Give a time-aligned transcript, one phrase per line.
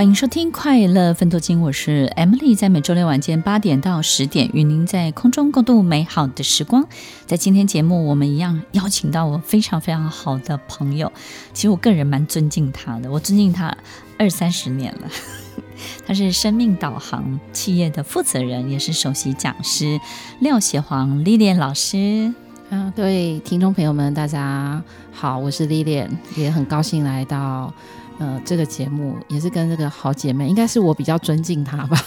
[0.00, 6.86] 欢迎收听《快乐分多金》，我是 Emily，在每周六晚间八点到十点，与您在空中共度美好的时光。
[7.26, 11.12] 在今天节目，我们一样邀请到我非常非常好的朋友，
[11.52, 13.76] 其实我个人蛮尊敬他的，我尊敬他
[14.16, 15.10] 二三十年了。
[16.06, 20.00] 他是生命导航企业的负责人，也是首席讲师
[20.38, 22.32] 廖协煌 Lilian 老师。
[22.70, 24.82] 啊，各位听众朋友们，大家
[25.12, 27.74] 好，我是 Lilian，也很高兴来到。
[28.20, 31.98] 呃，这个节目也是跟这个好姐妹，应该是我比较尊敬她吧。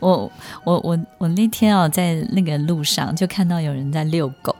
[0.00, 0.30] 我
[0.64, 4.54] 我我我那天哦，在那个路上就看到有人在遛狗，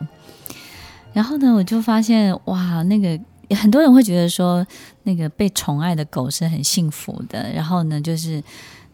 [1.12, 3.20] 然后呢，我就发现哇，那个
[3.54, 4.66] 很多人会觉得说，
[5.02, 8.42] 那个被宠爱的狗是很幸福的，然后呢，就是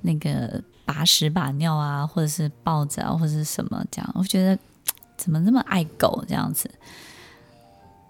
[0.01, 4.59] 那个把屎把尿啊，或者是抱着啊，或者是什么这样，我觉得
[5.17, 6.69] 怎么那么爱狗这样子。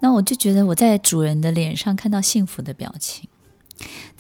[0.01, 3.29] 那我就觉得我在主人的脸上看到幸福的表情，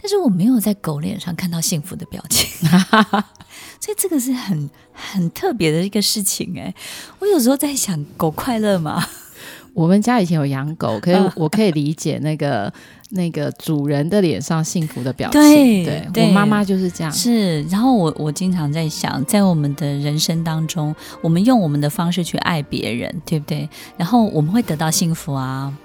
[0.01, 2.47] 但是我没有在狗脸上看到幸福的表情，
[3.81, 6.75] 所以这个是很很特别的一个事情哎。
[7.19, 9.07] 我有时候在想，狗快乐吗？
[9.73, 12.73] 我们家以前有养狗，可是我可以理解那个。
[13.13, 17.13] 那个主人的脸上幸福的表情，对，我妈妈就是这样。
[17.13, 23.69] 是，然后我我经常在想，在我们的人生当中，我们用我们的方式去爱别人，对不对？
[23.97, 25.77] 然后我们会得到幸福啊，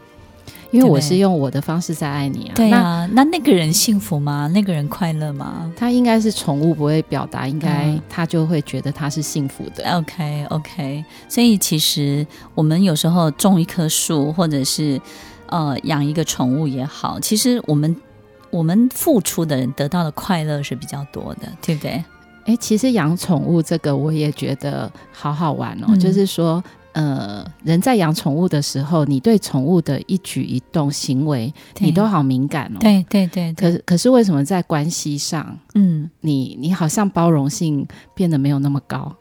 [0.75, 2.53] 因为我是用我的方式在爱你啊。
[2.55, 4.49] 对啊，那那，那个人幸福吗？
[4.53, 5.71] 那个人快乐吗？
[5.75, 9.83] 他应该是宠物不会表达，应该他就会觉得他是幸福的。
[9.83, 15.01] 嗯、OK OK，所以其实我们有时候种一棵树，或者是。
[15.47, 17.95] 呃，养一个宠物也好，其实我们
[18.49, 22.03] 我们付出的人得到的快乐是比较多的，对不对？
[22.45, 25.85] 哎，其实养宠物这个我也觉得好好玩哦。
[25.89, 26.61] 嗯、就是说，
[26.95, 32.77] 呃，人在养宠物的时候，你对宠物的一举一动、行为，你都好敏感哦。
[32.79, 33.53] 对对对，对。
[33.53, 39.13] 可是可是为什么在关系上，嗯，你你好像包容性变得没有那么高？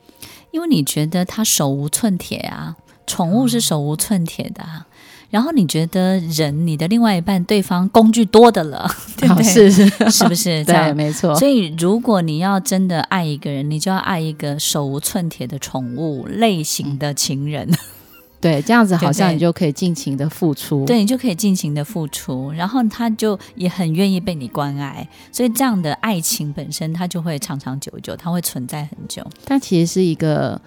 [0.52, 2.76] 因为你觉得它手无寸铁啊，
[3.08, 4.86] 宠物是手无寸铁的、啊。
[4.88, 4.93] 嗯
[5.34, 9.42] 然后你觉得人，你的另外一半，对方工具多的了， 对不对？
[9.42, 10.62] 是是，是不是？
[10.64, 11.34] 对，没错。
[11.34, 17.68] 所以，如果你要真的爱一个人，你就要爱一个手无寸铁的宠物类型的情人。
[18.40, 20.84] 对，这样子好像你就可以尽情的付出。
[20.84, 25.04] 对，你就可以尽情的付出，然后他就也很愿意被你关爱。
[25.32, 29.26] 所以，这样的爱情本身，它就会长长久久，它会存在很久。
[29.44, 30.60] 它其实是一个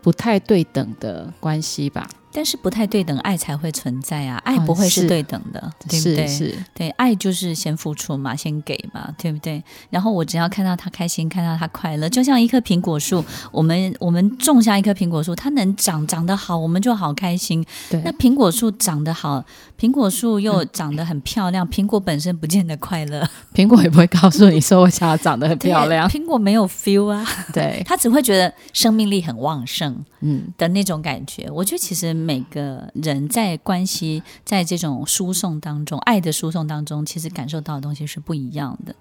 [0.00, 2.08] 不太对等的关系吧。
[2.36, 4.36] 但是不太对等，爱才会存在啊！
[4.38, 6.26] 爱不会是对等的，嗯、对不对？
[6.26, 9.62] 是是对，爱就是先付出嘛，先给嘛，对不对？
[9.88, 17.64] 然后我只要看到他开心，看到他快乐，就像一棵苹果树，我们我们种下一棵苹果树，它能长长得好，我们就好开心。
[17.88, 19.44] 对，那苹果树长得好，
[19.78, 23.24] 苹果树又长得很漂亮，嗯、苹果本身不见得快乐，
[23.54, 26.08] 苹果也不会告诉你说我想要长得很漂亮。
[26.08, 31.48] 苹果没有 feel 啊，对，他只会觉得生命力很旺盛，嗯的那种感觉。
[31.52, 32.23] 我觉得其实。
[32.24, 38.94] 每个人在关系在这种输送当中，爱的输送当中，其实感受到的东西是不一样的。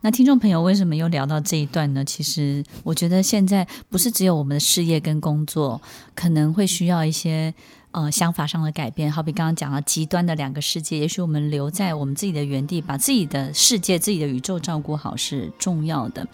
[0.00, 2.04] 那听众朋友为什么又聊到这一段呢？
[2.04, 5.80] 其实我觉得现在不是只有我们的事业跟工作
[6.14, 7.54] 可能会需要一些
[7.92, 16.26] 呃想法上的改变，好比刚刚讲到极端的两个世界，也许我们留在我们自己的原地，把自己的世界、自己的宇宙照顾好是重要的。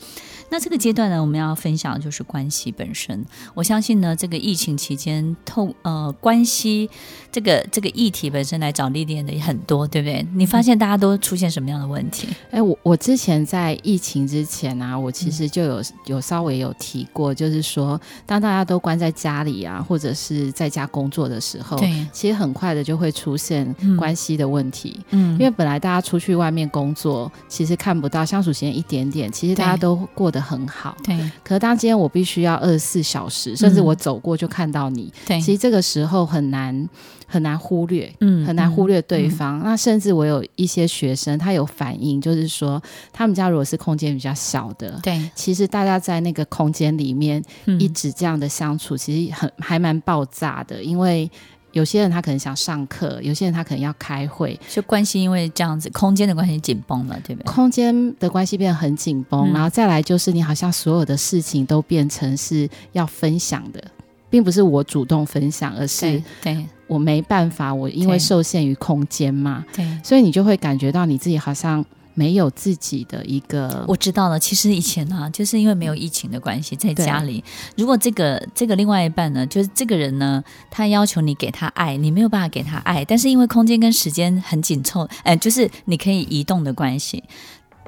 [0.51, 3.25] 那这个阶段呢，我们要分享的就是关系本身。
[3.55, 6.91] 我相信呢，这个疫情期间，透呃关系
[7.31, 10.27] 这个这个议题本身来找历练的也很多，对不对？
[10.35, 12.29] 你发现大家都出现什么样的问题？
[12.51, 25.01] 哎，我我之前在疫情之前啊，我其实就有、嗯、有稍微有提过，就是说，当大家都关在家里啊，或者是在家工作的时候，对，其实很快的就会出现关系的问题。
[25.11, 31.17] 嗯，因为本来大家出去外面工作，其实看不到相处时间一点点，其实大家都过得很好，对。
[31.43, 35.41] 可是当今天我必须要二十四小时，甚至我走过就看到你，对。
[35.41, 36.89] 其实这个时候很难
[37.27, 39.59] 很难忽略，嗯，很难忽略对方。
[39.61, 42.83] 嗯、那甚至我有一些学生，他有反映，就是说
[43.13, 47.43] 他们家如果是空间比较小的，对，其实大家在那个空间里面
[47.79, 51.31] 一直这样的相处，其实很还蛮爆炸的，因为。
[51.73, 57.53] 有些人他可能想上课，有些人他可能要开会，就关系因为这样子空间的关系紧绷了，对不对？
[57.53, 63.83] 空间的关系变得很紧绷，嗯，然后再来就是你好像所有的事情都变成是要分享的，
[64.31, 71.85] 并不是我主动分享，而是对我没办法，我因为受限于空间嘛，对，所以你就会感觉到你自己好像
[72.15, 73.85] 没有自己的一个。
[73.89, 77.43] 我知道了，其实以前呢、啊，就是因为没有疫情的关系，在家里，
[77.77, 87.25] 如果这个这个另外一半呢，就是这个人呢，他要求你给他爱，你没有办法给他爱，但是因为空间跟时间很紧凑，哎，就是你可以移动的关系，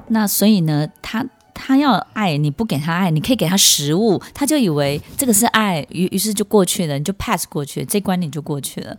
[0.09, 1.25] 那所以呢，他。
[1.57, 8.97] 他要爱你不给他爱，你可以给他食物，他就以为这个是爱，于于是就过去了，你就 pass 过去，这关你就过去了。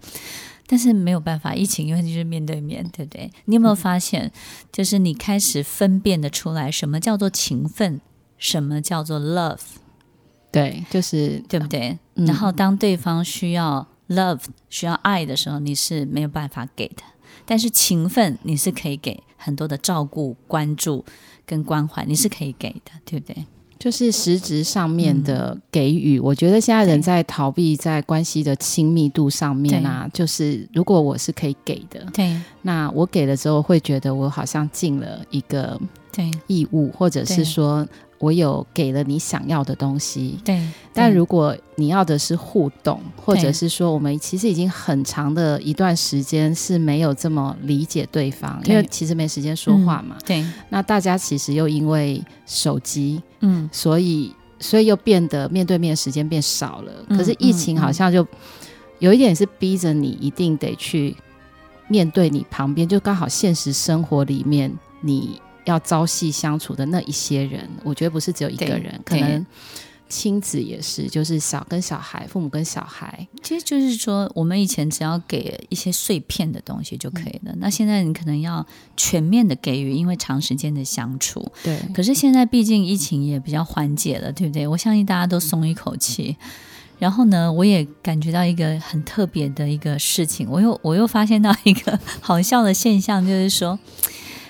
[0.67, 3.31] 但是没有办法，疫情因为就是面对面，对不对？
[3.45, 4.33] 你有没有发现，
[4.73, 8.01] 就是你开始分辨的出来什么叫做情分，
[8.37, 9.61] 什么叫做 love？
[10.51, 11.99] 对，就是对不对？
[12.15, 12.27] 嗯。
[12.27, 17.03] 然后当对方需要 love、需要爱的时候，你是没有办法给的。
[17.45, 21.05] 但是情分你是可以给很多的照顾、关注
[21.45, 23.47] 跟关怀，你是可以给的，对不对？
[23.79, 26.19] 就是实质上面的给予。
[26.19, 35.81] 嗯、我觉得现在人在逃避在关系的亲密度上面啊，就是如果我是可以给的，对，那我给了之后会觉得我好像尽了一个
[36.13, 37.87] 对义务，或者是说。
[38.19, 40.61] 我有给了你想要的东西，对。
[40.93, 50.17] 但如果你要的是互动，或者是说我们其实已经很长的一段时间是没有这么理解对方，因为其实没时间说话嘛。
[50.25, 50.45] 对。
[50.71, 56.93] 那大家其实又因为手机，嗯，所以所以又变得面对面的时间变少了。
[57.11, 58.27] 可是疫情好像就
[58.99, 61.15] 有一点是逼着你一定得去
[61.89, 64.73] 面对你旁边，就刚好现实生活里面
[65.03, 65.41] 你。
[65.67, 69.45] 要朝夕相处的那一些人，我觉得不是只有一个人，可能
[70.09, 77.53] 亲子也是，就是小跟小孩，父母跟小孩，其实就是说，我们以前只要给一些碎片的东西就可以了。
[77.53, 78.65] 嗯、那现在你可能要
[78.97, 81.45] 全面的给予，因为长时间的相处。
[81.65, 81.77] 对。
[81.93, 84.69] 可是现在毕竟疫情也比较缓解了，对不对？
[84.69, 86.37] 我相信大家都松一口气。
[86.41, 86.47] 嗯、
[87.01, 93.77] 然后呢，我也感觉到一个很特别的一个事情，我又我又发现到一个 好笑的现象，就是说。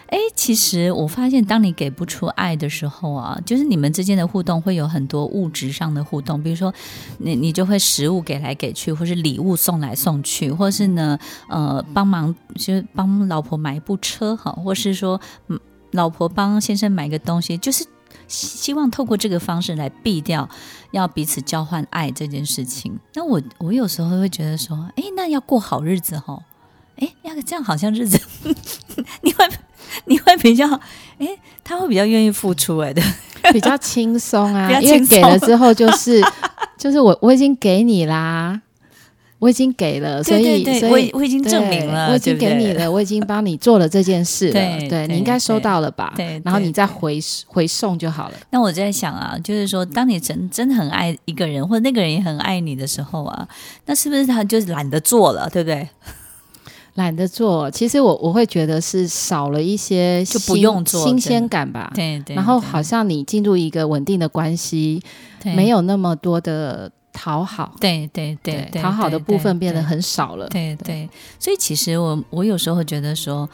[0.08, 6.72] 哎，其实我发现，当你给不出爱的时候啊，就是你们之间的互动会有很多物质上的互动，比如说，
[7.18, 11.18] 你你就会食物给来给去，或是礼物送来送去，或是呢，
[11.48, 15.20] 呃，帮忙就是帮老婆买一部车哈，或是说，
[15.90, 17.84] 老婆帮先生买个东西，就是
[18.28, 20.48] 希望透过这个方式来避掉
[20.92, 22.98] 要彼此交换爱这件事情。
[23.14, 26.40] 那我我有时候会觉得说，哎，那要过好日子哈，
[26.98, 28.20] 哎，那个这样好像日子，
[29.22, 29.44] 你会。
[30.04, 30.68] 你会比较，
[31.18, 31.26] 哎，
[31.64, 33.00] 他会比较愿意付出，哎，的，
[33.52, 36.22] 比较轻松啊，因为给了之后就是，
[36.76, 38.60] 就是我我已经给你啦，
[39.38, 46.12] 我已经给了，所以所以我我已经证明了，我已经给你了，我已经帮你做了这件事了，对，对，你应该收到了吧？
[46.16, 48.34] 对，然后你再回回送就好了。
[48.50, 53.48] 那我在想啊，就是说，当你真真的很爱一个人，或者那个人也很爱你的时候啊，
[53.86, 55.88] 那是不是他就是懒得做了，对不对？
[56.96, 61.90] 懒得做，其实我我会觉得是少了一些就不用做新鲜感吧。
[61.94, 62.34] 对对。
[62.34, 65.02] 然后好像你进入一个稳定的关系，
[65.44, 67.74] 没有那么多的讨好。
[67.78, 70.48] 对对对，讨好的部分变得很少了。
[70.48, 71.08] 对对。
[71.38, 73.46] 所以其实我我有时候会觉得说，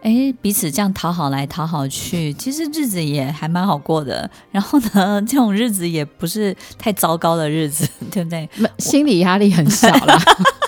[0.00, 4.30] 哎，彼此这样讨好来讨好去，其实日子也还蛮好过的。
[4.50, 8.48] 然后呢， 这种日子也不是太糟糕的日子，对不对？
[8.78, 10.18] 心理压力很小了。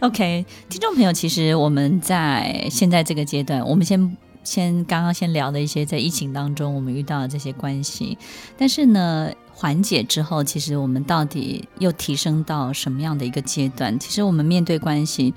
[0.00, 8.18] OK，听众朋友，其实我们在现在这个阶段，我们先先刚刚先聊的一些在疫情当中我们遇到的这些关系，
[8.58, 13.98] 但是呢，缓解之后，其实我们到底又提升到什么样的一个阶段？
[13.98, 15.32] 其实我们面对关系，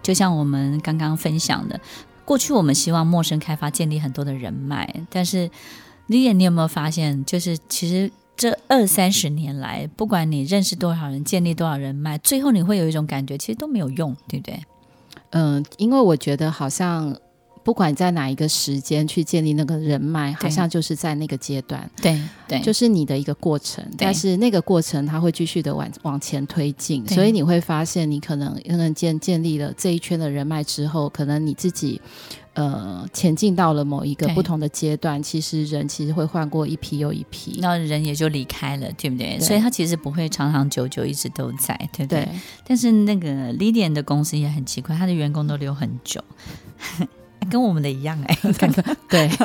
[0.00, 1.80] 就像我们刚刚分享的，
[2.24, 5.50] 过去我们希望陌生开发建立很多的人脉，但是
[6.06, 8.12] l i 你有没有发现，就是其实。
[8.36, 14.60] 这二三十年来，不管你认识多少人，建立多少人脉，最后你会有一种感觉，其实都没有用，对不对？
[15.30, 17.16] 嗯，因为我觉得好像
[17.62, 23.84] 不管在哪一个时间去建立那个人脉，好像就是在那个阶段，对对，就是你的一个过程。
[23.96, 32.00] 但是那个过程它会继续的往往前推进，所以你会发现，你可能可能建建立了这一圈的人脉之后，可能你自己。
[32.54, 39.36] 呃，前进到了某一个不同的阶段，其实人其实会换过一批又一批，那人也就离开了，对不对？
[39.36, 42.24] 对，所以他其实不会长长久久一直都在，对不对？
[42.24, 42.28] 对，
[42.66, 46.22] 但是那个 Lilian 的公司也很奇怪，他的员工都留很久，
[47.50, 48.38] 跟我们的一样哎，
[49.10, 49.28] 对。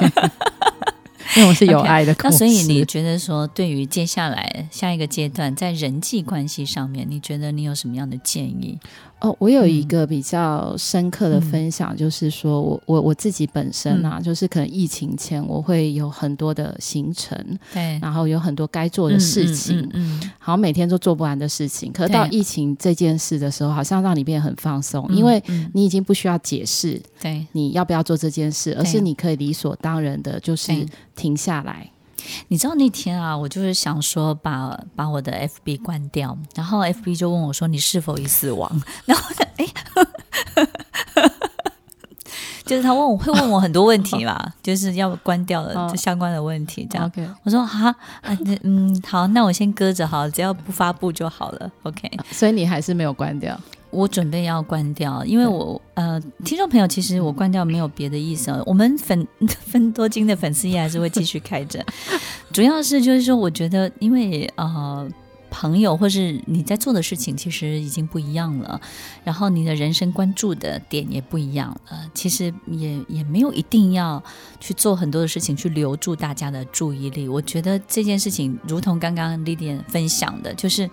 [1.38, 8.80] 因为我是有爱的，okay, 那所以你觉得说，对于接下来下一个阶段，在人际关系上面，你觉得你有什么样的建议？
[9.22, 17.38] 哦，我有一个比较深刻的分享，嗯、就是说我我我自己本身啊、嗯，就是可能疫情前我会有很多的行程，
[17.74, 21.92] 对，然后有很多该做的事情，嗯，好像每天都做不完的事情。
[21.92, 30.72] 可是到疫情这件事的时候，好像让你变得很放松，因为你已经不需要解释，对，你要不要做这件事，而是你可以理所当然的，就是
[31.16, 31.90] 停下来。
[32.50, 35.32] 你知道那天啊，我就是想说把把我的
[35.66, 38.70] FB 关掉，然后 FB 就问我说：“你是否已死亡？”
[39.06, 39.24] 然后
[39.58, 39.66] 哎，
[42.66, 47.10] 就是他问我会问我很多问题嘛，就是要关掉了相关的问题，这样。
[47.12, 47.28] Okay.
[47.44, 47.88] 我说哈
[48.22, 51.72] 啊，嗯，好，那我先搁着好，只要不发布就好了。
[51.84, 53.60] OK，所以你还是没有关掉。
[53.92, 58.64] 我准备要关掉，因为我呃，听众朋友，其实我关掉没有别的意思哦。
[58.66, 59.28] 我们粉
[59.66, 61.84] 分多金的粉丝也还是会继续开着，
[62.54, 65.10] 主要是就是说，我觉得因为呃，
[65.50, 68.80] 朋友或是你在做的事情其实已经不一样了，
[69.24, 74.24] 然后你的人生关注的点也不一样了，其实也也没有一定要
[74.60, 77.28] 去做很多的事情去留住大家的注意力。
[77.28, 80.88] 我觉得这件事情，如同刚刚 Lilian 分享的，就是。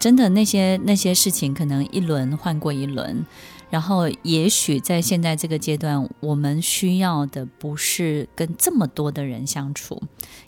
[0.00, 3.24] 真的，那些那些事情可能一轮换过一轮，
[3.68, 10.02] 然后也许在现在这个阶段，我们需要的不是跟这么多的人相处，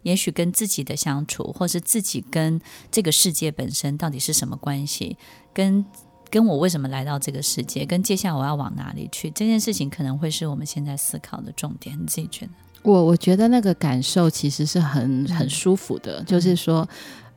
[0.04, 2.58] 也许跟自己的相处，或是自己跟
[2.90, 5.18] 这个世界本身到底是什么关系，
[5.52, 5.84] 跟
[6.30, 11.94] 跟我为什么来到这个世界，跟接下来我要往哪里去，这件事情可能会是我们现在思考的重点。
[12.00, 12.52] 你自己觉得？
[12.84, 16.88] 我我觉得那个感受其实是很很舒服的，嗯、就是说。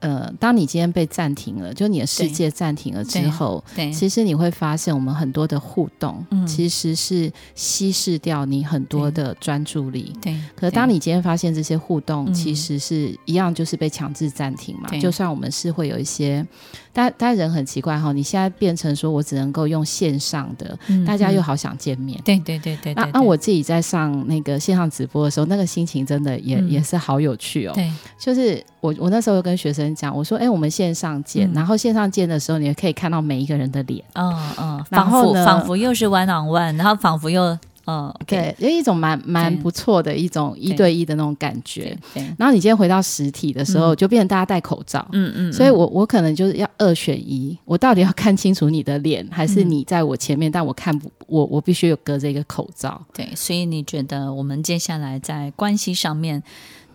[0.05, 10.13] 呃，当你今天被暂停了，就你的世界暂停了之后，对，对，其实你会发现，我们很多的互动，其实是稀释掉你很多的专注力。
[10.21, 16.45] 对，对，可是当你今天发现这些互动其实是一样，就是被强制暂停嘛，就算我们是会有一些。
[16.93, 22.17] 但但人很奇怪哈，你现在变成说我只能够用线上的，嗯、大家又好想见面。
[22.23, 23.03] 对对对对，对。
[23.03, 27.73] 那那我自己在上那个线上直播的时候，那个心情真的也、嗯、也是好有趣哦。
[27.73, 34.03] 对，就是我我那时候跟学生讲，我说，哎、欸，我们线上见、嗯，然后线上见的时候，你可以看到每一个人的脸。
[34.13, 34.85] 嗯嗯。
[34.89, 37.57] 然后，仿佛又是 one on one，然后仿佛又。
[37.87, 41.95] 哦、oh, okay.，对，有一种蛮蛮不错的一种一对一的那种感觉。
[42.35, 45.07] 然后你今天回到实体的时候，嗯、就变成大家戴口罩。
[45.11, 45.53] 嗯嗯。
[45.53, 52.99] 所以我我可能就是要二选一，我到底要看清楚你的脸，还是你在我前面，嗯、但我看不，我我必须有隔着一个口罩。
[53.13, 56.41] 对，所以你觉得我们接下来在关系上面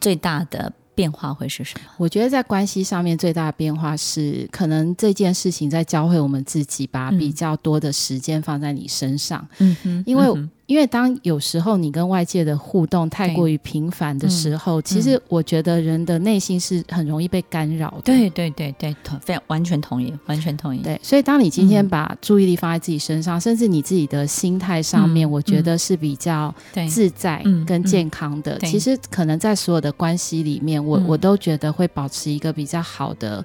[0.00, 1.90] 最大的变化会是什么？
[1.98, 9.46] 我觉得在关系上面最大的变化是，可能这件事情在教会我们自己，把比较多的时间放在你身上。
[9.58, 10.48] 嗯哼，因为。
[10.70, 18.02] 嗯因为当有时候你跟外界的互动太过于频繁的时候，其实我觉得人的内心是很容易被干扰的。
[18.04, 20.78] 对对对对，非常完全同意，完全同意。
[20.78, 26.54] 对，所以当你今天把注意力放在自己身上，嗯、甚至你自己的心态上面，我觉得是比较
[26.88, 28.56] 自在跟健康的。
[28.60, 33.44] 其实可能在所有的关系里面，我我都觉得会保持一个比较好的。